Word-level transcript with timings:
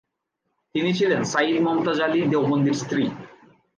তিনি 0.75 0.91
ছিলেন 0.99 1.21
সাইয়িদ 1.31 1.57
মমতাজ 1.65 1.99
আলী 2.05 2.19
দেওবন্দীর 2.31 2.75
স্ত্রী। 2.81 3.03